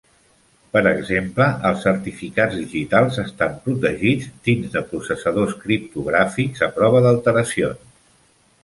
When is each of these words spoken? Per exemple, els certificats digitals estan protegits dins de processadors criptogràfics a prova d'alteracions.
Per 0.75 0.81
exemple, 0.91 1.45
els 1.69 1.83
certificats 1.87 2.57
digitals 2.61 3.19
estan 3.25 3.53
protegits 3.67 4.33
dins 4.49 4.75
de 4.79 4.85
processadors 4.95 5.55
criptogràfics 5.67 6.69
a 6.71 6.73
prova 6.81 7.05
d'alteracions. 7.07 7.97